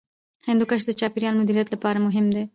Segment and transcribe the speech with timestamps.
[0.47, 2.43] هندوکش د چاپیریال مدیریت لپاره مهم دی.